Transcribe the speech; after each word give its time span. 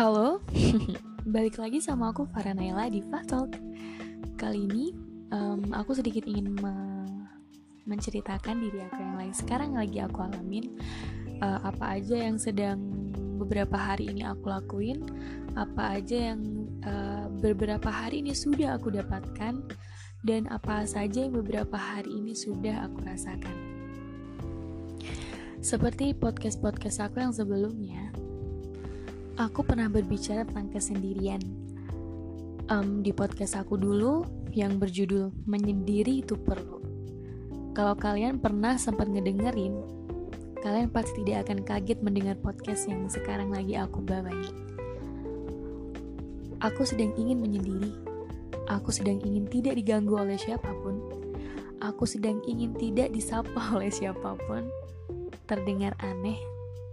Halo, 0.00 0.40
balik 1.36 1.60
lagi 1.60 1.76
sama 1.76 2.08
aku 2.08 2.24
Farah 2.32 2.56
Naila 2.56 2.88
di 2.88 3.04
Talk. 3.04 3.52
Kali 4.40 4.64
ini 4.64 4.96
um, 5.28 5.76
aku 5.76 5.92
sedikit 5.92 6.24
ingin 6.24 6.56
me 6.56 6.72
menceritakan 7.84 8.64
diri 8.64 8.80
aku 8.80 8.96
yang 8.96 9.20
lain 9.20 9.34
sekarang 9.36 9.76
lagi 9.76 10.00
aku 10.00 10.24
alamin 10.24 10.72
uh, 11.44 11.68
apa 11.68 12.00
aja 12.00 12.16
yang 12.16 12.40
sedang 12.40 12.80
beberapa 13.36 13.76
hari 13.76 14.08
ini 14.08 14.24
aku 14.24 14.48
lakuin, 14.48 15.04
apa 15.52 16.00
aja 16.00 16.32
yang 16.32 16.40
uh, 16.80 17.28
beberapa 17.36 17.92
hari 17.92 18.24
ini 18.24 18.32
sudah 18.32 18.80
aku 18.80 18.88
dapatkan, 18.96 19.52
dan 20.24 20.48
apa 20.48 20.88
saja 20.88 21.28
yang 21.28 21.36
beberapa 21.36 21.76
hari 21.76 22.08
ini 22.08 22.32
sudah 22.32 22.88
aku 22.88 23.04
rasakan. 23.04 23.56
Seperti 25.60 26.16
podcast-podcast 26.16 27.04
aku 27.04 27.20
yang 27.20 27.36
sebelumnya, 27.36 28.08
aku 29.38 29.62
pernah 29.62 29.86
berbicara 29.86 30.42
tentang 30.48 30.72
kesendirian. 30.72 31.42
Um, 32.70 33.02
di 33.02 33.10
podcast 33.10 33.58
aku 33.58 33.74
dulu 33.74 34.26
yang 34.54 34.78
berjudul 34.78 35.30
"Menyendiri 35.46 36.22
Itu 36.22 36.38
Perlu". 36.38 36.80
Kalau 37.70 37.94
kalian 37.94 38.42
pernah 38.42 38.74
sempat 38.74 39.06
ngedengerin, 39.06 39.78
kalian 40.62 40.90
pasti 40.90 41.22
tidak 41.22 41.46
akan 41.46 41.62
kaget 41.62 41.98
mendengar 42.02 42.34
podcast 42.38 42.90
yang 42.90 43.06
sekarang 43.06 43.54
lagi 43.54 43.78
aku 43.78 44.02
bawain. 44.02 44.50
Aku 46.60 46.84
sedang 46.84 47.14
ingin 47.16 47.38
menyendiri. 47.40 47.94
Aku 48.68 48.92
sedang 48.92 49.18
ingin 49.22 49.48
tidak 49.48 49.78
diganggu 49.78 50.18
oleh 50.18 50.36
siapa 50.36 50.70
pun. 50.82 51.00
Aku 51.80 52.04
sedang 52.04 52.44
ingin 52.44 52.76
tidak 52.76 53.10
disapa 53.14 53.58
oleh 53.74 53.88
siapa 53.88 54.36
pun. 54.46 54.68
Terdengar 55.48 55.98
aneh, 55.98 56.38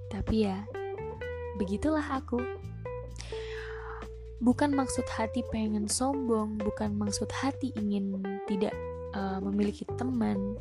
tapi 0.09 0.49
ya, 0.49 0.65
begitulah 1.57 2.05
aku. 2.05 2.39
Bukan 4.37 4.77
maksud 4.77 5.03
hati 5.09 5.41
pengen 5.49 5.89
sombong, 5.89 6.61
bukan 6.61 6.93
maksud 6.93 7.25
hati 7.33 7.73
ingin 7.73 8.21
tidak 8.45 8.71
uh, 9.17 9.41
memiliki 9.41 9.81
teman. 9.97 10.55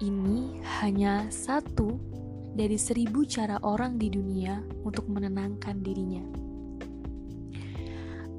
Ini 0.00 0.64
hanya 0.80 1.28
satu 1.28 2.00
dari 2.56 2.80
seribu 2.80 3.28
cara 3.28 3.60
orang 3.60 4.00
di 4.00 4.08
dunia 4.08 4.64
untuk 4.80 5.12
menenangkan 5.12 5.84
dirinya. 5.84 6.24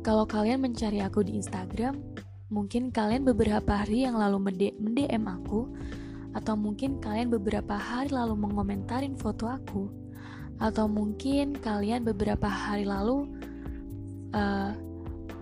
Kalau 0.02 0.26
kalian 0.26 0.66
mencari 0.66 1.06
aku 1.06 1.22
di 1.22 1.38
Instagram, 1.38 2.02
mungkin 2.50 2.90
kalian 2.90 3.30
beberapa 3.30 3.86
hari 3.86 4.10
yang 4.10 4.18
lalu 4.18 4.42
mendm 4.50 5.24
aku, 5.30 5.70
atau 6.34 6.58
mungkin 6.58 6.98
kalian 6.98 7.30
beberapa 7.30 7.78
hari 7.78 8.10
lalu 8.10 8.38
mengomentarin 8.38 9.18
foto 9.18 9.50
aku 9.50 10.07
atau 10.58 10.90
mungkin 10.90 11.54
kalian 11.58 12.02
beberapa 12.02 12.50
hari 12.50 12.86
lalu 12.86 13.30
uh, 14.34 14.74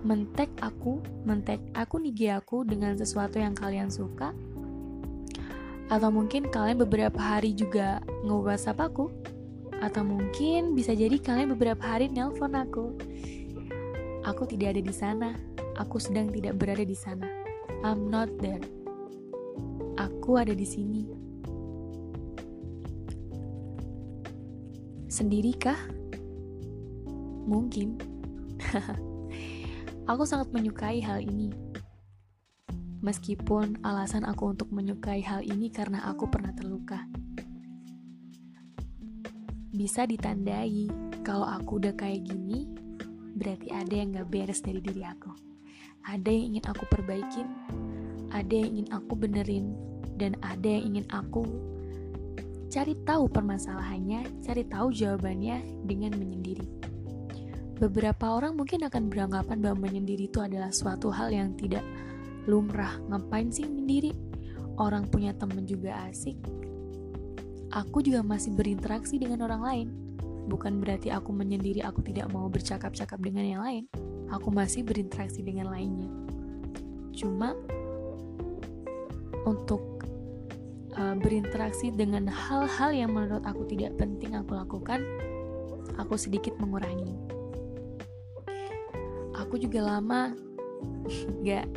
mentek 0.06 0.52
aku, 0.62 1.02
mentek 1.26 1.58
aku 1.74 1.98
nih 1.98 2.38
aku 2.38 2.62
dengan 2.62 2.94
sesuatu 2.94 3.42
yang 3.42 3.58
kalian 3.58 3.90
suka, 3.90 4.36
atau 5.90 6.10
mungkin 6.14 6.46
kalian 6.52 6.78
beberapa 6.78 7.18
hari 7.18 7.58
juga 7.58 8.04
nge-whatsapp 8.22 8.78
aku, 8.78 9.10
atau 9.82 10.04
mungkin 10.06 10.78
bisa 10.78 10.94
jadi 10.94 11.18
kalian 11.18 11.58
beberapa 11.58 11.82
hari 11.82 12.12
nelpon 12.12 12.54
aku. 12.54 12.94
Aku 14.26 14.46
tidak 14.50 14.78
ada 14.78 14.82
di 14.82 14.94
sana, 14.94 15.30
aku 15.78 16.02
sedang 16.02 16.34
tidak 16.34 16.58
berada 16.58 16.82
di 16.82 16.98
sana. 16.98 17.30
I'm 17.86 18.10
not 18.10 18.30
there. 18.42 18.62
Aku 19.96 20.42
ada 20.42 20.52
di 20.54 20.66
sini. 20.66 21.15
Sendirikah? 25.16 25.80
Mungkin. 27.48 27.96
aku 30.12 30.28
sangat 30.28 30.52
menyukai 30.52 31.00
hal 31.00 31.24
ini. 31.24 31.56
Meskipun 33.00 33.80
alasan 33.80 34.28
aku 34.28 34.52
untuk 34.52 34.76
menyukai 34.76 35.24
hal 35.24 35.40
ini 35.40 35.72
karena 35.72 36.04
aku 36.12 36.28
pernah 36.28 36.52
terluka. 36.52 37.08
Bisa 39.72 40.04
ditandai 40.04 40.92
kalau 41.24 41.48
aku 41.48 41.80
udah 41.80 41.96
kayak 41.96 42.28
gini, 42.28 42.68
berarti 43.40 43.72
ada 43.72 43.96
yang 43.96 44.20
gak 44.20 44.28
beres 44.28 44.60
dari 44.60 44.84
diri 44.84 45.08
aku. 45.08 45.32
Ada 46.12 46.28
yang 46.28 46.60
ingin 46.60 46.66
aku 46.68 46.84
perbaikin, 46.92 47.48
ada 48.36 48.52
yang 48.52 48.84
ingin 48.84 48.92
aku 48.92 49.16
benerin, 49.16 49.80
dan 50.20 50.36
ada 50.44 50.68
yang 50.68 50.92
ingin 50.92 51.08
aku 51.08 51.48
Cari 52.76 52.92
tahu 53.08 53.32
permasalahannya, 53.32 54.44
cari 54.44 54.68
tahu 54.68 54.92
jawabannya 54.92 55.88
dengan 55.88 56.12
menyendiri. 56.20 56.68
Beberapa 57.80 58.36
orang 58.36 58.60
mungkin 58.60 58.84
akan 58.84 59.08
beranggapan 59.08 59.64
bahwa 59.64 59.88
menyendiri 59.88 60.28
itu 60.28 60.44
adalah 60.44 60.76
suatu 60.76 61.08
hal 61.08 61.32
yang 61.32 61.56
tidak 61.56 61.88
lumrah. 62.52 63.00
Ngapain 63.08 63.48
sih 63.48 63.64
menyendiri? 63.64 64.12
Orang 64.76 65.08
punya 65.08 65.32
temen 65.32 65.64
juga 65.64 66.04
asik. 66.12 66.36
Aku 67.72 68.04
juga 68.04 68.20
masih 68.28 68.52
berinteraksi 68.52 69.24
dengan 69.24 69.48
orang 69.48 69.64
lain. 69.64 69.88
Bukan 70.52 70.84
berarti 70.84 71.16
aku 71.16 71.32
menyendiri, 71.32 71.80
aku 71.80 72.04
tidak 72.04 72.28
mau 72.36 72.52
bercakap-cakap 72.52 73.24
dengan 73.24 73.56
yang 73.56 73.64
lain. 73.64 73.84
Aku 74.36 74.52
masih 74.52 74.84
berinteraksi 74.84 75.40
dengan 75.48 75.72
lainnya. 75.72 76.12
Cuma 77.16 77.56
untuk 79.48 79.95
uh, 80.98 81.16
berinteraksi 81.20 81.92
dengan 81.92 82.28
hal-hal 82.32 82.92
yang 82.96 83.12
menurut 83.12 83.44
aku 83.44 83.68
tidak 83.68 83.96
penting 84.00 84.36
aku 84.36 84.56
lakukan, 84.56 85.04
aku 86.00 86.16
sedikit 86.16 86.56
mengurangi. 86.60 87.12
Aku 89.36 89.60
juga 89.60 89.84
lama 89.84 90.32
gak 91.46 91.68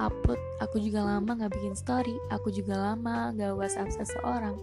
upload, 0.00 0.40
aku 0.60 0.80
juga 0.80 1.04
lama 1.04 1.36
gak 1.36 1.52
bikin 1.52 1.76
story, 1.76 2.14
aku 2.32 2.52
juga 2.52 2.76
lama 2.76 3.32
gak 3.36 3.56
whatsapp 3.56 3.88
seseorang. 3.92 4.56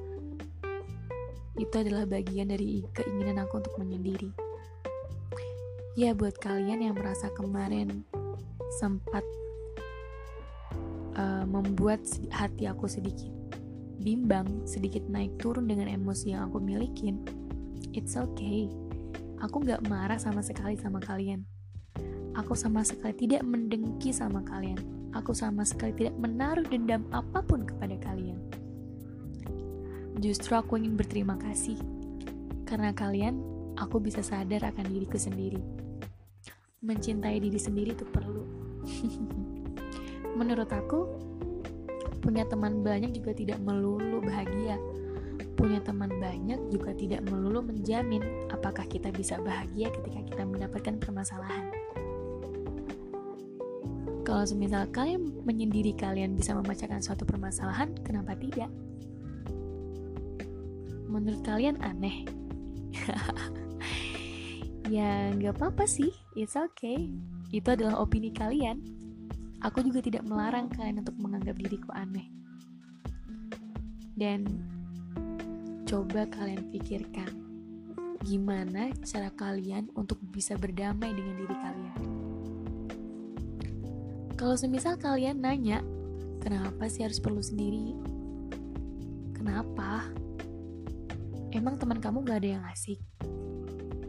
Itu 1.57 1.81
adalah 1.81 2.05
bagian 2.05 2.53
dari 2.53 2.85
keinginan 2.93 3.41
aku 3.41 3.61
untuk 3.65 3.73
menyendiri. 3.81 4.29
Ya 5.97 6.13
buat 6.13 6.37
kalian 6.37 6.85
yang 6.85 6.93
merasa 6.93 7.33
kemarin 7.33 8.05
sempat 8.77 9.25
uh, 11.17 11.41
membuat 11.49 12.05
hati 12.29 12.69
aku 12.69 12.85
sedikit 12.85 13.36
bimbang, 14.07 14.63
sedikit 14.63 15.03
naik 15.11 15.35
turun 15.35 15.67
dengan 15.67 15.91
emosi 15.91 16.31
yang 16.31 16.47
aku 16.47 16.63
milikin, 16.63 17.19
it's 17.91 18.15
okay. 18.15 18.71
Aku 19.43 19.59
gak 19.59 19.83
marah 19.91 20.15
sama 20.15 20.39
sekali 20.39 20.79
sama 20.79 21.03
kalian. 21.03 21.43
Aku 22.39 22.55
sama 22.55 22.87
sekali 22.87 23.27
tidak 23.27 23.43
mendengki 23.43 24.15
sama 24.15 24.39
kalian. 24.47 24.79
Aku 25.11 25.35
sama 25.35 25.67
sekali 25.67 25.91
tidak 25.91 26.15
menaruh 26.23 26.63
dendam 26.63 27.03
apa 27.11 27.43
pun 27.43 27.67
kepada 27.67 27.99
kalian. 27.99 28.39
Justru 30.23 30.55
aku 30.55 30.79
ingin 30.79 30.95
berterima 30.95 31.35
kasih. 31.35 31.75
Karena 32.63 32.95
kalian, 32.95 33.43
aku 33.75 33.99
bisa 33.99 34.23
sadar 34.23 34.71
akan 34.71 34.87
diriku 34.87 35.19
sendiri. 35.19 35.59
Mencintai 36.79 37.43
diri 37.43 37.59
sendiri 37.59 37.91
itu 37.91 38.07
perlu. 38.07 38.47
Menurut 40.39 40.71
aku, 40.71 40.99
Punya 42.27 42.43
teman 42.43 42.83
banyak 42.83 43.15
juga 43.15 43.31
tidak 43.31 43.63
melulu 43.63 44.19
bahagia. 44.19 44.75
Punya 45.55 45.79
teman 45.79 46.11
banyak 46.19 46.59
juga 46.67 46.91
tidak 46.91 47.23
melulu 47.23 47.63
menjamin 47.63 48.19
apakah 48.51 48.83
kita 48.83 49.15
bisa 49.15 49.39
bahagia 49.39 49.87
ketika 49.95 50.19
kita 50.27 50.43
mendapatkan 50.43 50.99
permasalahan. 50.99 51.71
Kalau 54.27 54.43
semisal 54.43 54.91
kalian 54.91 55.39
menyendiri 55.47 55.95
kalian 55.95 56.35
bisa 56.35 56.51
memecahkan 56.51 56.99
suatu 56.99 57.23
permasalahan, 57.23 57.95
kenapa 58.03 58.35
tidak? 58.35 58.67
Menurut 61.07 61.39
kalian 61.47 61.79
aneh? 61.79 62.27
ya 64.91 65.31
nggak 65.31 65.55
apa-apa 65.55 65.87
sih, 65.87 66.11
it's 66.35 66.59
okay. 66.59 67.07
Itu 67.55 67.71
adalah 67.71 68.03
opini 68.03 68.35
kalian 68.35 68.96
Aku 69.67 69.83
juga 69.83 69.99
tidak 69.99 70.23
melarang 70.23 70.71
kalian 70.71 71.03
untuk 71.03 71.19
menganggap 71.19 71.59
diriku 71.59 71.91
aneh. 71.91 72.31
Dan 74.15 74.47
coba 75.83 76.23
kalian 76.31 76.71
pikirkan 76.71 77.29
gimana 78.23 78.91
cara 79.03 79.31
kalian 79.35 79.91
untuk 79.95 80.19
bisa 80.31 80.55
berdamai 80.55 81.11
dengan 81.11 81.35
diri 81.35 81.55
kalian. 81.59 82.01
Kalau 84.39 84.55
semisal 84.55 84.95
kalian 84.95 85.43
nanya, 85.43 85.83
kenapa 86.39 86.87
sih 86.87 87.03
harus 87.03 87.19
perlu 87.19 87.43
sendiri? 87.43 87.91
Kenapa? 89.35 90.07
Emang 91.51 91.75
teman 91.75 91.99
kamu 91.99 92.23
gak 92.23 92.39
ada 92.43 92.49
yang 92.59 92.63
asik? 92.71 92.99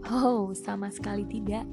Oh, 0.09 0.55
sama 0.55 0.89
sekali 0.89 1.27
tidak. 1.29 1.67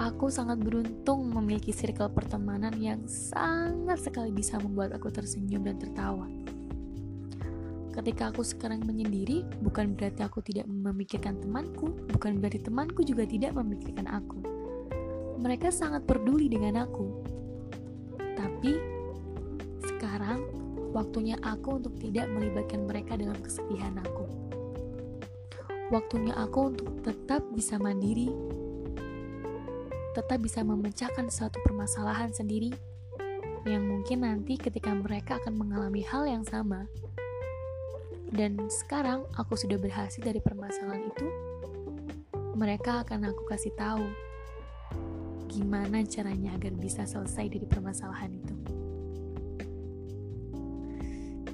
Aku 0.00 0.32
sangat 0.32 0.56
beruntung 0.56 1.28
memiliki 1.28 1.68
circle 1.68 2.08
pertemanan 2.08 2.72
yang 2.80 3.04
sangat 3.04 4.00
sekali 4.00 4.32
bisa 4.32 4.56
membuat 4.56 4.96
aku 4.96 5.12
tersenyum 5.12 5.68
dan 5.68 5.76
tertawa. 5.76 6.24
ketika 7.92 8.32
aku 8.32 8.40
sekarang 8.40 8.80
menyendiri, 8.88 9.44
bukan 9.60 9.92
berarti 9.92 10.24
aku 10.24 10.40
tidak 10.40 10.64
memikirkan 10.64 11.36
temanku, 11.44 11.92
bukan 12.08 12.40
berarti 12.40 12.64
temanku 12.64 13.04
juga 13.04 13.28
tidak 13.28 13.52
memikirkan 13.52 14.08
aku. 14.08 14.40
Mereka 15.36 15.68
sangat 15.68 16.08
peduli 16.08 16.48
dengan 16.48 16.88
aku. 16.88 17.20
Tapi 18.16 18.72
sekarang 19.84 20.40
waktunya 20.96 21.36
aku 21.44 21.84
untuk 21.84 22.00
tidak 22.00 22.32
melibatkan 22.32 22.88
mereka 22.88 23.20
dalam 23.20 23.36
kesedihan 23.44 24.00
aku. 24.00 24.24
Waktunya 25.92 26.32
aku 26.32 26.72
untuk 26.72 26.88
tetap 27.04 27.44
bisa 27.52 27.76
mandiri, 27.76 28.32
tetap 30.12 30.38
bisa 30.44 30.60
memecahkan 30.60 31.32
suatu 31.32 31.56
permasalahan 31.64 32.32
sendiri 32.32 32.72
yang 33.64 33.86
mungkin 33.86 34.26
nanti 34.26 34.58
ketika 34.58 34.90
mereka 34.92 35.38
akan 35.38 35.54
mengalami 35.54 36.02
hal 36.02 36.26
yang 36.26 36.42
sama, 36.42 36.90
dan 38.32 38.56
sekarang 38.68 39.22
aku 39.38 39.54
sudah 39.54 39.78
berhasil 39.78 40.18
dari 40.18 40.42
permasalahan 40.42 41.04
itu, 41.04 41.26
mereka 42.58 43.04
akan 43.06 43.30
aku 43.30 43.42
kasih 43.48 43.72
tahu 43.78 44.02
gimana 45.52 46.00
caranya 46.08 46.56
agar 46.56 46.72
bisa 46.74 47.04
selesai 47.04 47.52
dari 47.52 47.66
permasalahan 47.68 48.32
itu. 48.32 48.54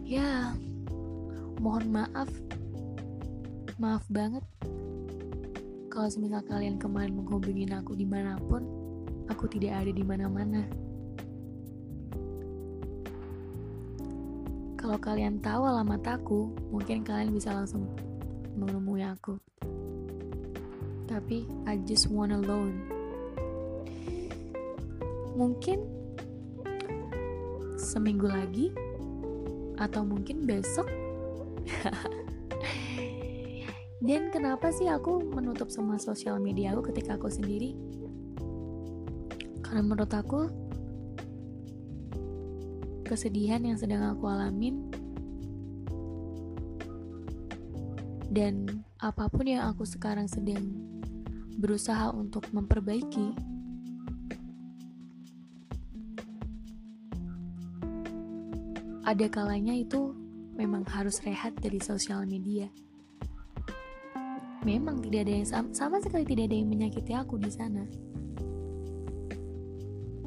Ya, 0.08 0.56
mohon 1.60 1.92
maaf, 1.92 2.30
maaf 3.76 4.06
banget 4.08 4.46
kalau 5.98 6.14
semisal 6.14 6.46
kalian 6.46 6.78
kemarin 6.78 7.10
menghubungin 7.10 7.74
aku 7.74 7.98
di 7.98 8.06
mana 8.06 8.38
pun, 8.38 8.62
aku 9.26 9.50
tidak 9.50 9.82
ada 9.82 9.90
di 9.90 10.06
mana-mana. 10.06 10.62
Kalau 14.78 14.94
kalian 15.02 15.42
tahu 15.42 15.66
alamat 15.66 16.22
aku, 16.22 16.54
mungkin 16.70 17.02
kalian 17.02 17.34
bisa 17.34 17.50
langsung 17.50 17.90
menemui 18.54 19.02
aku. 19.02 19.42
Tapi 21.10 21.50
I 21.66 21.82
just 21.82 22.06
want 22.14 22.30
alone. 22.30 22.78
Mungkin 25.34 25.82
seminggu 27.74 28.30
lagi 28.30 28.70
atau 29.82 30.06
mungkin 30.06 30.46
besok. 30.46 30.86
Dan 33.98 34.30
kenapa 34.30 34.70
sih 34.70 34.86
aku 34.86 35.26
menutup 35.34 35.74
semua 35.74 35.98
sosial 35.98 36.38
media 36.38 36.70
aku 36.70 36.94
ketika 36.94 37.18
aku 37.18 37.26
sendiri? 37.26 37.74
Karena 39.58 39.82
menurut 39.82 40.12
aku 40.14 40.46
kesedihan 43.02 43.64
yang 43.64 43.74
sedang 43.74 44.06
aku 44.06 44.30
alamin 44.30 44.86
dan 48.30 48.84
apa 49.00 49.26
pun 49.32 49.48
yang 49.48 49.64
aku 49.66 49.88
sekarang 49.88 50.28
sedang 50.28 50.62
berusaha 51.58 52.12
untuk 52.12 52.44
memperbaiki 52.52 53.32
ada 59.08 59.26
kalanya 59.32 59.72
itu 59.72 60.12
memang 60.52 60.84
harus 60.92 61.24
rehat 61.24 61.56
dari 61.56 61.80
sosial 61.80 62.28
media 62.28 62.68
memang 64.66 65.02
tidak 65.02 65.26
ada 65.26 65.32
yang 65.42 65.48
sama, 65.48 65.68
sama 65.74 65.96
sekali 66.02 66.24
tidak 66.26 66.50
ada 66.50 66.56
yang 66.58 66.70
menyakiti 66.70 67.12
aku 67.14 67.38
di 67.38 67.50
sana 67.50 67.84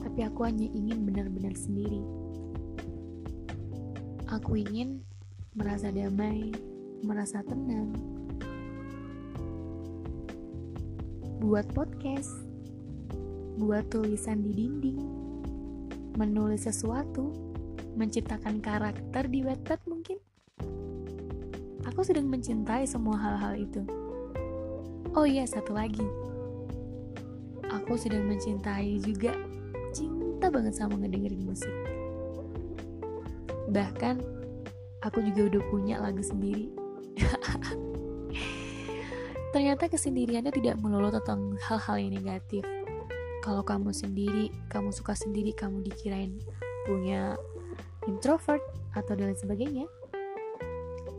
tapi 0.02 0.28
aku 0.28 0.44
hanya 0.44 0.68
ingin 0.72 1.08
benar-benar 1.08 1.56
sendiri 1.56 2.04
Aku 4.32 4.56
ingin 4.56 5.04
merasa 5.52 5.92
damai, 5.92 6.56
merasa 7.04 7.44
tenang. 7.44 7.92
Buat 11.44 11.68
podcast, 11.76 12.32
buat 13.60 13.92
tulisan 13.92 14.40
di 14.40 14.56
dinding, 14.56 15.04
menulis 16.16 16.64
sesuatu, 16.64 17.36
menciptakan 18.00 18.64
karakter 18.64 19.28
di 19.28 19.44
Wattpad 19.44 19.84
mungkin. 19.84 20.16
Aku 21.92 22.00
sedang 22.08 22.32
mencintai 22.32 22.88
semua 22.88 23.20
hal-hal 23.20 23.60
itu. 23.60 23.84
Oh 25.12 25.28
iya, 25.28 25.44
satu 25.44 25.76
lagi. 25.76 26.08
Aku 27.68 28.00
sedang 28.00 28.32
mencintai 28.32 28.96
juga 29.04 29.36
cinta 29.92 30.48
banget 30.48 30.72
sama 30.72 30.96
ngedengerin 30.96 31.44
musik. 31.44 31.76
Bahkan 33.76 34.24
aku 35.04 35.20
juga 35.28 35.52
udah 35.52 35.62
punya 35.68 36.00
lagu 36.00 36.24
sendiri. 36.24 36.72
Ternyata 39.52 39.92
kesendiriannya 39.92 40.56
tidak 40.56 40.80
melulu 40.80 41.12
tentang 41.12 41.60
hal-hal 41.60 42.00
yang 42.00 42.16
negatif. 42.16 42.64
Kalau 43.44 43.68
kamu 43.68 43.92
sendiri, 43.92 44.48
kamu 44.72 44.96
suka 44.96 45.12
sendiri, 45.12 45.52
kamu 45.52 45.84
dikirain 45.92 46.40
punya 46.88 47.36
introvert 48.08 48.64
atau 48.96 49.12
dan 49.20 49.36
lain 49.36 49.40
sebagainya. 49.44 49.86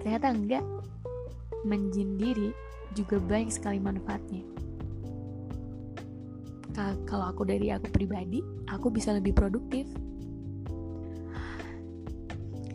Ternyata 0.01 0.33
enggak. 0.33 0.65
Menjindiri 1.63 2.72
juga 2.95 3.17
banyak 3.19 3.51
sekali 3.53 3.79
manfaatnya. 3.83 4.45
Kalau 7.05 7.29
aku 7.29 7.45
dari 7.45 7.69
aku 7.69 7.93
pribadi, 7.93 8.41
aku 8.73 8.89
bisa 8.89 9.13
lebih 9.13 9.37
produktif 9.37 9.85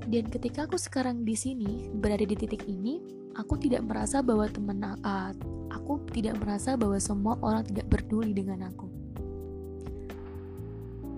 dan 0.08 0.24
ketika 0.32 0.64
aku 0.64 0.80
sekarang 0.80 1.28
di 1.28 1.36
sini, 1.36 1.92
berada 1.92 2.24
di 2.24 2.32
titik 2.32 2.64
ini, 2.64 3.04
aku 3.36 3.60
tidak 3.60 3.84
merasa 3.84 4.24
bahwa 4.24 4.48
teman 4.48 4.80
uh, 4.80 5.36
aku 5.68 6.00
tidak 6.16 6.40
merasa 6.40 6.80
bahwa 6.80 6.96
semua 6.96 7.36
orang 7.44 7.68
tidak 7.68 7.92
peduli 7.92 8.32
dengan 8.32 8.72
aku. 8.72 8.88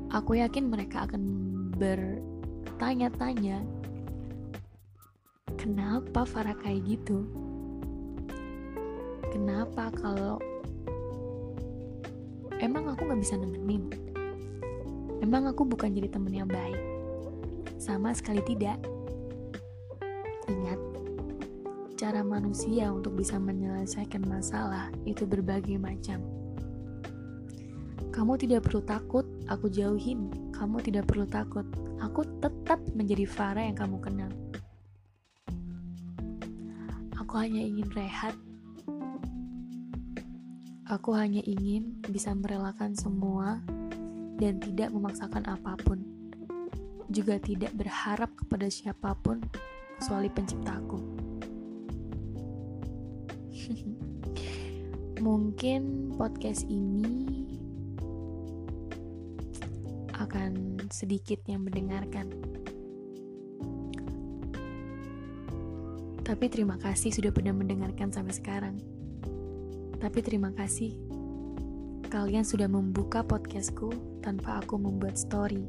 Aku 0.10 0.42
yakin 0.42 0.74
mereka 0.74 1.06
akan 1.06 1.22
bertanya-tanya, 1.78 3.62
kenapa 5.54 6.26
Farah 6.26 6.58
kayak 6.58 6.82
gitu? 6.90 7.30
Kenapa 9.30 9.94
kalau 9.94 10.42
emang 12.58 12.90
aku 12.90 13.06
nggak 13.06 13.22
bisa 13.22 13.38
nemenin? 13.38 13.90
Emang 15.22 15.46
aku 15.46 15.68
bukan 15.68 15.94
jadi 15.94 16.10
temen 16.10 16.34
yang 16.34 16.50
baik? 16.50 16.80
Sama 17.78 18.16
sekali 18.16 18.42
tidak. 18.42 18.82
Ingat, 20.50 20.80
cara 22.00 22.26
manusia 22.26 22.90
untuk 22.90 23.14
bisa 23.14 23.38
menyelesaikan 23.38 24.26
masalah 24.26 24.90
itu 25.06 25.28
berbagai 25.30 25.78
macam. 25.78 26.26
Kamu 28.10 28.36
tidak 28.42 28.66
perlu 28.68 28.82
takut, 28.82 29.24
aku 29.46 29.70
jauhin. 29.70 30.34
Kamu 30.52 30.82
tidak 30.82 31.08
perlu 31.08 31.24
takut, 31.30 31.64
aku 32.02 32.26
tetap 32.42 32.82
menjadi 32.98 33.24
Farah 33.30 33.64
yang 33.64 33.78
kamu 33.78 33.98
kenal. 34.02 34.32
Aku 37.16 37.38
hanya 37.38 37.62
ingin 37.62 37.88
rehat. 37.94 38.34
Aku 40.90 41.14
hanya 41.14 41.46
ingin 41.46 42.02
bisa 42.02 42.34
merelakan 42.34 42.98
semua 42.98 43.62
dan 44.42 44.58
tidak 44.58 44.90
memaksakan 44.90 45.46
apa 45.46 45.78
pun 45.86 46.02
juga 47.14 47.38
tidak 47.38 47.78
berharap 47.78 48.34
kepada 48.34 48.66
siapa 48.74 49.14
pun 49.22 49.38
kecuali 50.02 50.34
penciptaku. 50.34 50.98
Mungkin 55.30 56.10
podcast 56.18 56.66
ini 56.66 57.54
akan 60.18 60.82
sedikit 60.90 61.38
yang 61.46 61.70
mendengarkan. 61.70 62.34
Tapi 66.26 66.46
terima 66.50 66.82
kasih 66.82 67.14
sudah 67.14 67.30
pernah 67.30 67.54
mendengarkan 67.54 68.10
sampai 68.10 68.34
sekarang. 68.34 68.99
Tapi 70.00 70.20
terima 70.24 70.56
kasih 70.56 70.96
kalian 72.10 72.42
sudah 72.42 72.66
membuka 72.66 73.22
podcastku 73.22 73.94
tanpa 74.26 74.66
aku 74.66 74.82
membuat 74.82 75.14
story 75.14 75.62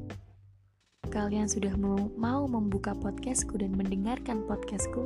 kalian 1.10 1.50
sudah 1.50 1.74
mau, 1.74 2.46
membuka 2.46 2.94
podcastku 2.94 3.58
dan 3.58 3.74
mendengarkan 3.74 4.46
podcastku 4.46 5.02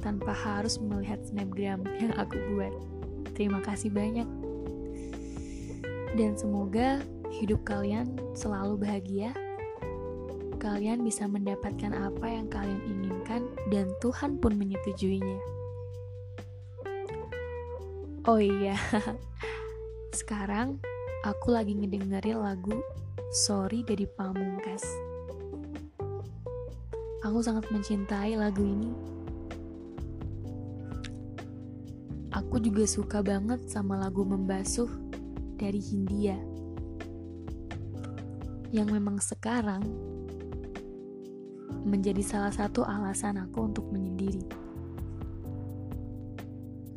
tanpa 0.00 0.32
harus 0.32 0.80
melihat 0.80 1.20
snapgram 1.28 1.84
yang 2.00 2.16
aku 2.16 2.40
buat. 2.56 2.72
Terima 3.36 3.60
kasih 3.60 3.92
banyak. 3.92 4.24
Dan 6.16 6.34
semoga 6.40 7.04
hidup 7.28 7.62
kalian 7.68 8.16
selalu 8.32 8.80
bahagia. 8.80 9.36
Kalian 10.58 11.04
bisa 11.04 11.28
mendapatkan 11.28 11.92
apa 11.94 12.26
yang 12.26 12.48
kalian 12.50 12.82
inginkan 12.88 13.46
dan 13.70 13.92
Tuhan 14.00 14.40
pun 14.40 14.56
menyetujuinya. 14.56 15.57
Oh 18.28 18.36
iya, 18.36 18.76
sekarang 20.20 20.76
aku 21.24 21.48
lagi 21.48 21.72
ngedengerin 21.72 22.44
lagu 22.44 22.76
Sorry 23.32 23.80
dari 23.80 24.04
Pamungkas. 24.04 24.84
Aku 27.24 27.40
sangat 27.40 27.72
mencintai 27.72 28.36
lagu 28.36 28.68
ini. 28.68 28.92
Aku 32.36 32.60
juga 32.60 32.84
suka 32.84 33.24
banget 33.24 33.64
sama 33.64 33.96
lagu 33.96 34.28
Membasuh 34.28 34.92
dari 35.56 35.80
Hindia. 35.80 36.36
Yang 38.76 38.88
memang 38.92 39.24
sekarang 39.24 39.80
menjadi 41.80 42.20
salah 42.20 42.52
satu 42.52 42.84
alasan 42.84 43.40
aku 43.40 43.72
untuk 43.72 43.88
menyendiri. 43.88 44.44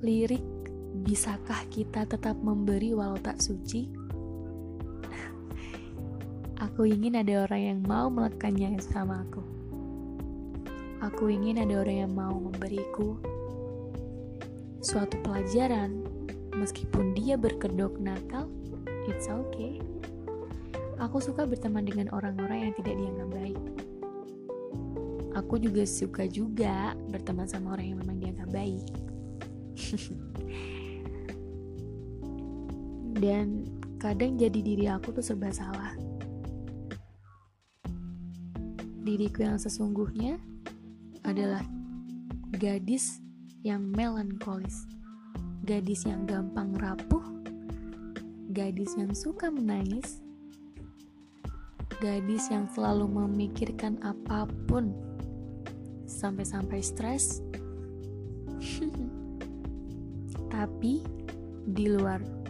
Lirik, 0.04 0.61
bisakah 0.91 1.63
kita 1.71 2.03
tetap 2.03 2.36
memberi 2.43 2.91
walau 2.91 3.19
tak 3.19 3.39
suci? 3.39 4.01
aku 6.62 6.86
ingin 6.86 7.17
ada 7.17 7.50
orang 7.50 7.62
yang 7.62 7.79
mau 7.83 8.07
melekannya 8.07 8.77
sama 8.79 9.25
aku. 9.25 9.43
Aku 11.01 11.33
ingin 11.33 11.57
ada 11.57 11.81
orang 11.81 11.98
yang 12.05 12.13
mau 12.13 12.38
memberiku 12.38 13.17
suatu 14.79 15.17
pelajaran, 15.25 16.05
meskipun 16.53 17.17
dia 17.17 17.33
berkedok 17.33 17.98
nakal, 17.98 18.45
it's 19.10 19.25
okay. 19.25 19.81
Aku 21.01 21.17
suka 21.17 21.50
berteman 21.50 21.81
dengan 21.81 22.13
orang-orang 22.13 22.69
yang 22.69 22.74
tidak 22.77 22.93
dianggap 22.93 23.29
baik. 23.33 23.62
Aku 25.33 25.57
juga 25.57 25.83
suka 25.89 26.29
juga 26.29 26.93
berteman 27.10 27.50
sama 27.50 27.74
orang 27.74 27.93
yang 27.93 28.00
memang 28.05 28.17
dianggap 28.21 28.50
baik. 28.53 28.86
Dan 33.22 33.70
kadang 34.01 34.34
jadi 34.42 34.66
diri 34.66 34.90
aku 34.90 35.13
tuh 35.13 35.22
serba 35.22 35.54
salah. 35.54 35.94
Diriku 39.06 39.46
yang 39.46 39.62
sesungguhnya 39.62 40.42
adalah 41.22 41.62
gadis 42.58 43.22
yang 43.62 43.86
melankolis, 43.94 44.90
gadis 45.62 46.01
yang 46.10 46.25
gampang 46.25 46.74
rapuh, 46.82 47.22
gadis 48.50 48.98
yang 48.98 49.13
suka 49.13 49.54
menangis, 49.54 50.18
gadis 52.01 52.50
yang 52.50 52.66
selalu 52.74 53.06
memikirkan 53.06 54.01
apa 54.01 54.50
pun 54.66 54.98
sampai-sampai 56.10 56.82
stres. 56.82 57.46
Tapi 60.54 61.06
di 61.70 61.86
luar, 61.86 62.40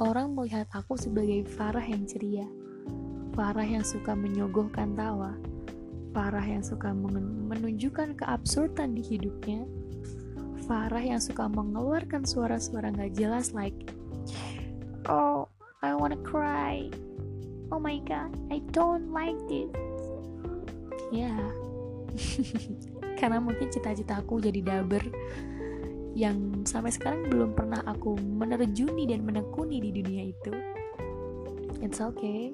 orang 0.00 0.32
melihat 0.32 0.64
aku 0.72 0.96
sebagai 0.96 1.44
Farah 1.44 1.84
yang 1.84 2.08
ceria, 2.08 2.48
Farah 3.36 3.68
yang 3.68 3.84
suka 3.84 4.16
menyogohkan 4.16 4.96
tawa, 4.96 5.36
Farah 6.16 6.42
yang 6.42 6.64
suka 6.64 6.90
menunjukkan 6.96 8.16
keabsurdan 8.16 8.96
di 8.96 9.04
hidupnya. 9.04 9.68
Farah 10.64 11.02
yang 11.04 11.20
suka 11.20 11.46
mengeluarkan 11.50 12.24
suara-suara 12.24 12.94
gak 12.94 13.12
jelas 13.14 13.52
like 13.52 13.76
Oh, 15.10 15.50
I 15.82 15.92
wanna 15.96 16.20
cry. 16.24 16.88
Oh 17.68 17.78
my 17.78 17.98
god, 18.06 18.30
I 18.48 18.62
don't 18.70 19.10
like 19.10 19.38
this. 19.50 19.70
Ya, 21.10 21.34
yeah. 21.34 21.42
karena 23.20 23.42
mungkin 23.42 23.68
cita-citaku 23.68 24.40
jadi 24.40 24.60
daber 24.62 25.02
yang 26.14 26.66
sampai 26.66 26.90
sekarang 26.90 27.30
belum 27.30 27.54
pernah 27.54 27.80
aku 27.86 28.18
menerjuni 28.18 29.06
dan 29.06 29.22
menekuni 29.22 29.78
di 29.78 29.90
dunia 29.94 30.22
itu. 30.34 30.52
It's 31.80 32.02
okay. 32.02 32.52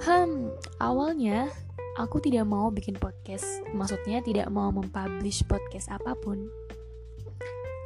Hmm, 0.00 0.48
awalnya 0.80 1.52
aku 2.00 2.22
tidak 2.22 2.48
mau 2.48 2.72
bikin 2.72 2.96
podcast. 2.96 3.60
Maksudnya 3.76 4.24
tidak 4.24 4.48
mau 4.48 4.72
mempublish 4.72 5.44
podcast 5.44 5.92
apa 5.92 6.16
pun. 6.16 6.48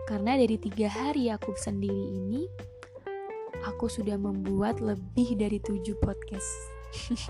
Karena 0.05 0.37
dari 0.37 0.61
tiga 0.61 0.93
hari 0.93 1.33
aku 1.33 1.57
sendiri 1.57 2.13
ini, 2.13 2.45
aku 3.65 3.89
sudah 3.89 4.21
membuat 4.21 4.79
lebih 4.85 5.35
dari 5.41 5.57
tujuh 5.59 5.97
podcast. 5.99 6.51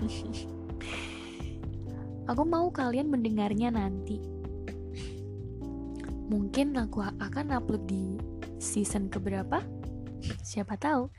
aku 2.29 2.43
mau 2.43 2.67
kalian 2.69 3.07
mendengarnya 3.07 3.71
nanti. 3.71 4.34
Mungkin 6.25 6.73
aku 6.77 7.05
akan 7.05 7.53
upload 7.53 7.85
di 7.85 8.17
season 8.57 9.09
keberapa? 9.13 9.61
Siapa 10.41 10.73
tahu. 10.77 11.11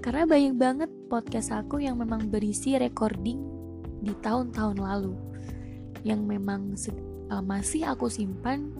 Karena 0.00 0.24
banyak 0.24 0.54
banget 0.56 0.90
podcast 1.12 1.52
aku 1.52 1.84
yang 1.84 2.00
memang 2.00 2.32
berisi 2.32 2.72
recording 2.80 3.36
di 4.00 4.16
tahun-tahun 4.24 4.80
lalu 4.80 5.12
yang 6.08 6.24
memang 6.24 6.72
uh, 7.28 7.44
masih 7.44 7.84
aku 7.84 8.08
simpan 8.08 8.72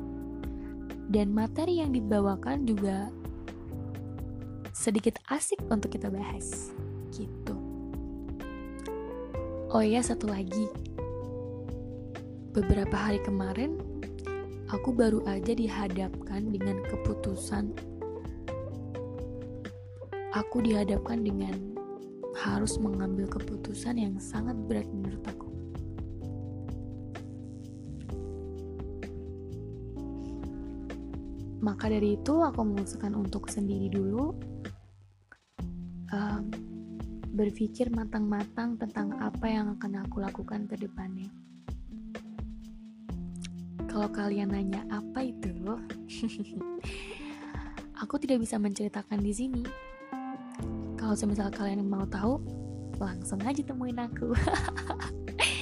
dan 1.13 1.29
materi 1.37 1.85
yang 1.85 1.93
dibawakan 1.93 2.65
juga 2.65 3.13
sedikit 4.73 5.21
asik 5.29 5.61
untuk 5.69 5.93
kita 5.93 6.09
bahas 6.09 6.73
gitu. 7.13 7.53
Oh 9.71 9.85
ya 9.85 10.01
satu 10.01 10.31
lagi. 10.31 10.67
Beberapa 12.51 12.97
hari 12.97 13.21
kemarin 13.23 14.00
aku 14.71 14.95
baru 14.95 15.19
aja 15.27 15.51
dihadapkan 15.51 16.55
dengan 16.55 16.79
keputusan 16.87 17.75
aku 20.31 20.63
dihadapkan 20.63 21.27
dengan 21.27 21.55
harus 22.39 22.79
mengambil 22.79 23.27
keputusan 23.27 23.99
yang 23.99 24.15
sangat 24.23 24.55
berat 24.71 24.87
menurut 24.87 25.23
aku. 25.27 25.49
Maka 31.61 31.93
dari 31.93 32.17
itu 32.17 32.41
aku 32.41 32.65
memutuskan 32.65 33.13
untuk 33.13 33.53
sendiri 33.53 33.93
dulu 33.93 34.33
um, 36.15 36.45
berpikir 37.37 37.93
matang-matang 37.93 38.81
tentang 38.81 39.13
apa 39.21 39.45
yang 39.45 39.77
akan 39.77 40.09
aku 40.09 40.25
lakukan 40.25 40.65
ke 40.65 40.81
depannya. 40.81 41.40
Kalau 43.91 44.07
kalian 44.07 44.55
nanya 44.55 44.87
apa 44.87 45.27
itu, 45.27 45.51
aku 48.07 48.23
tidak 48.23 48.39
bisa 48.39 48.55
menceritakan 48.55 49.19
di 49.19 49.35
sini. 49.35 49.67
Kalau 50.95 51.19
misalnya 51.27 51.51
kalian 51.51 51.83
mau 51.91 52.07
tahu 52.07 52.39
langsung 53.03 53.43
aja 53.43 53.59
temuin 53.67 53.99
aku. 53.99 54.31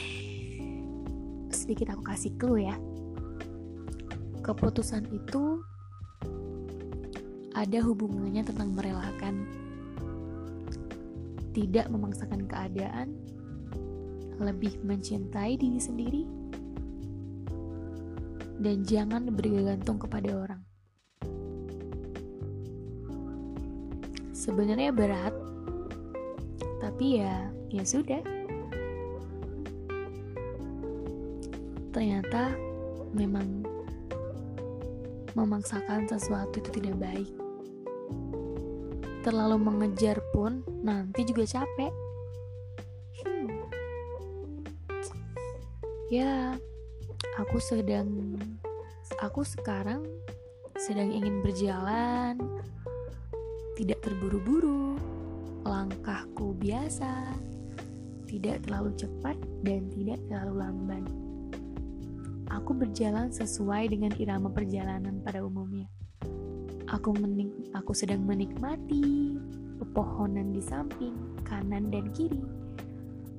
Sedikit 1.57 1.97
aku 1.97 2.05
kasih 2.05 2.37
clue 2.37 2.69
ya. 2.69 2.77
Keputusan 4.45 5.09
itu 5.09 5.65
ada 7.57 7.81
hubungannya 7.81 8.45
tentang 8.45 8.77
merelakan. 8.77 9.49
Tidak 11.57 11.89
memaksakan 11.89 12.45
keadaan 12.45 13.17
lebih 14.37 14.77
mencintai 14.85 15.57
diri 15.57 15.81
sendiri 15.81 16.38
dan 18.59 18.83
jangan 18.83 19.31
bergantung 19.31 20.03
kepada 20.03 20.35
orang. 20.35 20.63
Sebenarnya 24.35 24.91
berat 24.91 25.35
tapi 26.83 27.23
ya 27.23 27.51
ya 27.71 27.85
sudah. 27.87 28.23
Ternyata 31.95 32.55
memang 33.15 33.67
memaksakan 35.35 36.11
sesuatu 36.11 36.59
itu 36.59 36.71
tidak 36.83 36.99
baik. 36.99 37.31
Terlalu 39.23 39.57
mengejar 39.59 40.19
pun 40.35 40.63
nanti 40.83 41.23
juga 41.27 41.47
capek. 41.47 41.93
Hmm. 43.19 43.51
ya 46.09 46.55
aku 47.39 47.59
sedang 47.59 48.39
aku 49.19 49.43
sekarang 49.43 50.07
sedang 50.79 51.11
ingin 51.11 51.43
berjalan 51.43 52.39
tidak 53.79 54.03
terburu-buru, 54.03 54.99
langkahku 55.63 56.51
biasa, 56.59 57.31
tidak 58.27 58.67
terlalu 58.67 58.91
cepat 58.99 59.39
dan 59.63 59.87
tidak 59.95 60.19
terlalu 60.27 60.67
lamban. 60.67 61.05
Aku 62.51 62.75
berjalan 62.75 63.31
sesuai 63.31 63.95
dengan 63.95 64.11
irama 64.19 64.51
perjalanan 64.51 65.23
pada 65.23 65.47
umumnya. 65.47 65.87
Aku 66.91 67.15
menik 67.15 67.55
aku 67.71 67.95
sedang 67.95 68.27
menikmati 68.27 69.39
pepohonan 69.79 70.51
di 70.51 70.59
samping, 70.59 71.15
kanan 71.47 71.87
dan 71.95 72.11
kiri. 72.11 72.43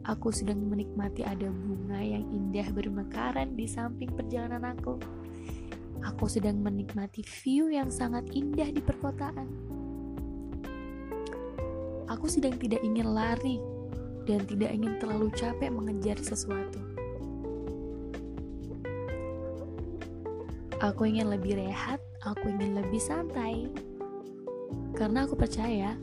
Aku 0.09 0.33
sedang 0.33 0.57
menikmati 0.65 1.21
ada 1.21 1.53
bunga 1.53 2.01
yang 2.01 2.25
indah 2.33 2.65
bermekaran 2.73 3.53
di 3.53 3.69
samping 3.69 4.09
perjalanan 4.09 4.73
aku. 4.73 4.97
Aku 6.01 6.25
sedang 6.25 6.65
menikmati 6.65 7.21
view 7.21 7.69
yang 7.69 7.93
sangat 7.93 8.25
indah 8.33 8.73
di 8.73 8.81
perkotaan. 8.81 9.45
Aku 12.09 12.25
sedang 12.25 12.57
tidak 12.57 12.81
ingin 12.81 13.13
lari 13.13 13.61
dan 14.25 14.49
tidak 14.49 14.73
ingin 14.73 14.97
terlalu 14.97 15.29
capek 15.37 15.69
mengejar 15.69 16.17
sesuatu. 16.17 16.81
Aku 20.81 21.05
ingin 21.05 21.29
lebih 21.29 21.53
rehat, 21.53 22.01
aku 22.25 22.49
ingin 22.49 22.81
lebih 22.81 22.97
santai. 22.97 23.69
Karena 24.97 25.29
aku 25.29 25.37
percaya 25.37 25.93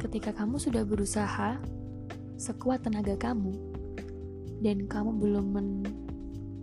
ketika 0.00 0.32
kamu 0.32 0.56
sudah 0.56 0.80
berusaha 0.88 1.60
sekuat 2.40 2.88
tenaga 2.88 3.12
kamu, 3.20 3.52
dan 4.64 4.88
kamu 4.88 5.12
belum 5.20 5.46
men 5.52 5.68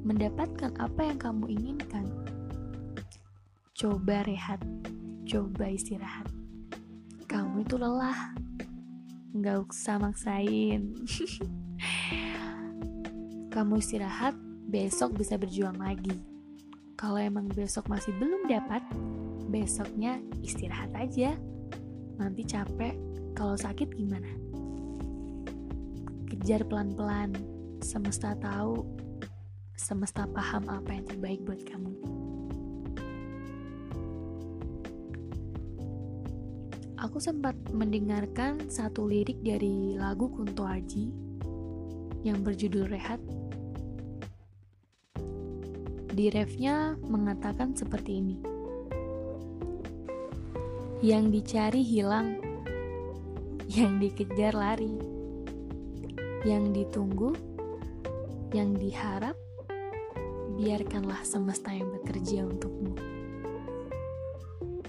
mendapatkan 0.02 0.74
apa 0.82 1.06
yang 1.06 1.22
kamu 1.22 1.54
inginkan, 1.54 2.10
coba 3.78 4.26
rehat, 4.26 4.58
coba 5.30 5.70
istirahat. 5.70 6.26
Kamu 7.30 7.62
itu 7.62 7.78
lelah, 7.78 8.34
nggak 9.38 9.70
usah 9.70 10.02
maksain. 10.02 10.98
kamu 13.54 13.78
istirahat, 13.78 14.34
besok 14.66 15.22
bisa 15.22 15.38
berjuang 15.38 15.78
lagi. 15.78 16.18
Kalau 16.98 17.22
emang 17.22 17.46
besok 17.54 17.86
masih 17.86 18.18
belum 18.18 18.50
dapat, 18.50 18.82
besoknya 19.54 20.18
istirahat 20.42 20.90
aja. 20.98 21.38
Nanti 22.18 22.42
capek, 22.48 22.98
kalau 23.38 23.54
sakit 23.54 23.94
gimana? 23.94 24.47
Kejar 26.38 26.62
pelan-pelan, 26.70 27.34
semesta 27.82 28.38
tahu, 28.38 28.86
semesta 29.74 30.30
paham 30.30 30.70
apa 30.70 30.94
yang 30.94 31.06
terbaik 31.10 31.42
buat 31.42 31.66
kamu. 31.66 31.92
Aku 37.02 37.18
sempat 37.18 37.58
mendengarkan 37.74 38.70
satu 38.70 39.10
lirik 39.10 39.42
dari 39.42 39.98
lagu 39.98 40.30
Kunto 40.30 40.70
Aji 40.70 41.10
yang 42.22 42.46
berjudul 42.46 42.86
Rehat 42.86 43.18
di 46.14 46.30
refnya 46.30 46.98
mengatakan 47.02 47.74
seperti 47.74 48.12
ini. 48.22 48.38
Yang 51.02 51.26
dicari 51.34 51.82
hilang, 51.82 52.42
yang 53.70 53.98
dikejar 54.02 54.54
lari, 54.54 55.17
yang 56.48 56.72
ditunggu, 56.72 57.36
yang 58.56 58.72
diharap, 58.80 59.36
biarkanlah 60.56 61.20
semesta 61.28 61.76
yang 61.76 61.92
bekerja 62.00 62.48
untukmu. 62.48 62.96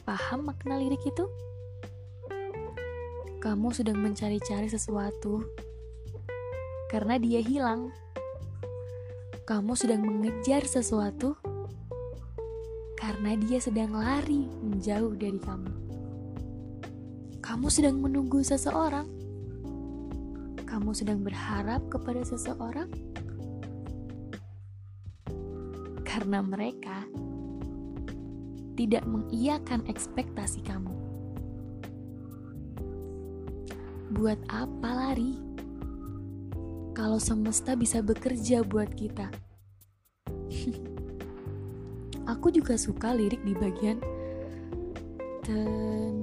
Paham 0.07 0.47
makna 0.47 0.79
lirik 0.79 1.03
itu? 1.03 1.27
Kamu 3.43 3.75
sedang 3.75 3.99
mencari-cari 3.99 4.71
sesuatu 4.71 5.43
karena 6.95 7.19
dia 7.19 7.43
hilang 7.43 7.91
kamu 9.49 9.73
sedang 9.81 10.05
mengejar 10.05 10.61
sesuatu 10.69 11.33
karena 13.01 13.33
dia 13.33 13.57
sedang 13.57 13.97
lari 13.97 14.45
menjauh 14.61 15.17
dari 15.17 15.41
kamu. 15.41 15.73
Kamu 17.41 17.73
sedang 17.73 17.97
menunggu 17.97 18.45
seseorang. 18.45 19.18
Kamu 20.79 20.95
sedang 20.95 21.27
berharap 21.27 21.91
kepada 21.91 22.23
seseorang 22.23 22.87
karena 26.07 26.39
mereka 26.39 27.03
tidak 28.79 29.03
mengiyakan 29.03 29.83
ekspektasi 29.91 30.63
kamu. 30.63 30.95
Buat 34.15 34.39
apa 34.47 34.87
lari? 34.95 35.49
kalau 36.95 37.19
semesta 37.19 37.75
bisa 37.75 37.99
bekerja 37.99 38.63
buat 38.63 38.95
kita. 38.95 39.35
Aku 42.39 42.55
juga 42.55 42.79
suka 42.79 43.11
lirik 43.19 43.43
di 43.43 43.55
bagian 43.59 43.99
Tenangkan 45.43 46.23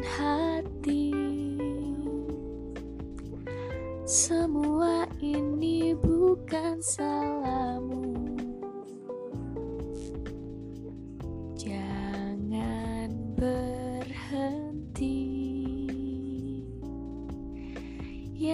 hati 0.00 1.45
Semua 4.06 5.02
ini 5.18 5.90
bukan 5.98 6.78
salahmu 6.78 8.06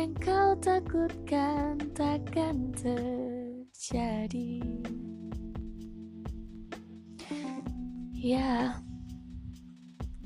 yang 0.02 0.18
kau 0.18 0.58
takutkan 0.58 1.78
takkan 1.94 2.74
terjadi. 2.74 4.58
Ya, 8.18 8.82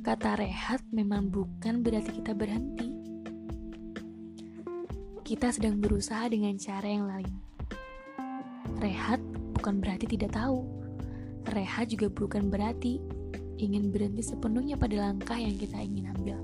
kata 0.01 0.41
rehat 0.41 0.81
memang 0.97 1.29
bukan 1.29 1.85
berarti 1.85 2.09
kita 2.25 2.33
berhenti. 2.33 2.96
Kita 5.27 5.51
sedang 5.51 5.83
berusaha 5.83 6.31
dengan 6.31 6.55
cara 6.55 6.87
yang 6.87 7.11
lain. 7.11 7.35
Rehat 8.79 9.19
bukan 9.59 9.83
berarti 9.83 10.07
tidak 10.07 10.39
tahu. 10.39 10.63
Rehat 11.51 11.91
juga 11.91 12.07
bukan 12.07 12.47
berarti 12.47 13.03
ingin 13.59 13.91
berhenti 13.91 14.23
sepenuhnya 14.23 14.79
pada 14.79 14.95
langkah 15.03 15.35
yang 15.35 15.59
kita 15.59 15.83
ingin 15.83 16.15
ambil. 16.15 16.39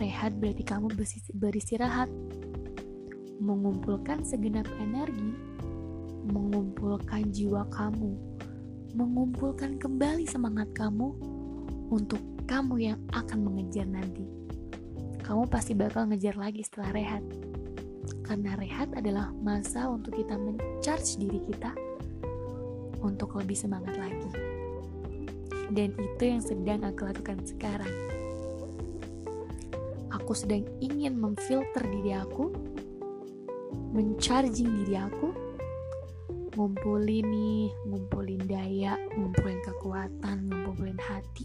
Rehat 0.00 0.32
berarti 0.40 0.64
kamu 0.64 0.96
beristirahat, 1.36 2.08
mengumpulkan 3.36 4.24
segenap 4.24 4.64
energi, 4.80 5.36
mengumpulkan 6.24 7.28
jiwa 7.36 7.68
kamu, 7.68 8.16
mengumpulkan 8.96 9.76
kembali 9.76 10.24
semangat 10.24 10.72
kamu 10.72 11.12
untuk 11.92 12.24
kamu 12.48 12.80
yang 12.80 12.98
akan 13.12 13.44
mengejar 13.44 13.84
nanti. 13.84 14.39
Kamu 15.30 15.46
pasti 15.46 15.78
bakal 15.78 16.10
ngejar 16.10 16.34
lagi 16.34 16.66
setelah 16.66 16.90
rehat. 16.90 17.22
Karena 18.26 18.58
rehat 18.58 18.90
adalah 18.98 19.30
masa 19.30 19.86
untuk 19.86 20.18
kita 20.18 20.34
mencharge 20.34 21.22
diri 21.22 21.38
kita 21.46 21.70
untuk 22.98 23.38
lebih 23.38 23.54
semangat 23.54 23.94
lagi. 23.94 24.26
Dan 25.70 25.94
itu 25.94 26.22
yang 26.26 26.42
sedang 26.42 26.82
aku 26.82 27.06
lakukan 27.06 27.46
sekarang 27.46 27.94
aku 30.30 30.46
sedang 30.46 30.62
ingin 30.78 31.18
memfilter 31.18 31.82
diri 31.90 32.14
aku, 32.14 32.54
mencharging 33.90 34.70
diri 34.82 34.94
aku, 34.94 35.34
ngumpulin 36.54 37.26
nih, 37.26 37.66
ngumpulin 37.90 38.38
daya, 38.46 38.94
ngumpulin 39.18 39.58
kekuatan, 39.66 40.46
ngumpulin 40.46 40.98
hati, 41.02 41.42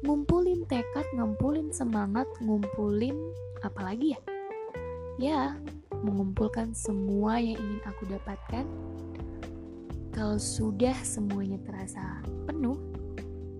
ngumpulin 0.00 0.64
tekad, 0.64 1.04
ngumpulin 1.12 1.68
semangat, 1.72 2.24
ngumpulin 2.40 3.16
apa 3.60 3.80
lagi 3.92 4.16
ya? 4.16 4.20
Ya, 5.20 5.42
mengumpulkan 6.00 6.72
semua 6.72 7.36
yang 7.36 7.60
ingin 7.60 7.82
aku 7.84 8.08
dapatkan. 8.08 8.64
Kalau 10.10 10.40
sudah 10.40 10.96
semuanya 11.04 11.60
terasa 11.62 12.24
penuh 12.48 12.80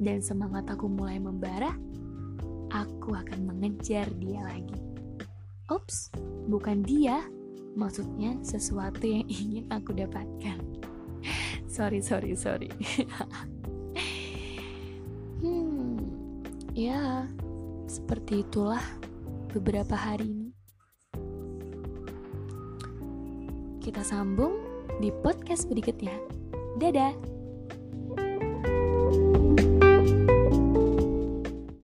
dan 0.00 0.24
semangat 0.24 0.64
aku 0.72 0.88
mulai 0.88 1.20
membara, 1.20 1.76
aku 2.72 3.12
akan 3.12 3.44
mengejar 3.44 4.08
dia 4.16 4.40
lagi. 4.40 4.80
Ups, 5.68 6.10
bukan 6.48 6.82
dia, 6.82 7.22
maksudnya 7.76 8.34
sesuatu 8.40 9.04
yang 9.04 9.28
ingin 9.44 9.68
aku 9.68 9.92
dapatkan. 9.92 10.58
sorry, 11.68 12.00
sorry, 12.00 12.32
sorry. 12.32 12.72
ya, 16.80 17.28
seperti 17.84 18.40
itulah 18.40 18.80
beberapa 19.52 19.92
hari 19.92 20.32
ini. 20.32 20.50
Kita 23.84 24.00
sambung 24.00 24.56
di 25.00 25.12
podcast 25.20 25.68
berikutnya. 25.68 26.16
Dadah! 26.80 27.29